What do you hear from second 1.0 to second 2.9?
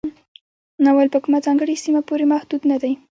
په کومه ځانګړې سیمه پورې محدود نه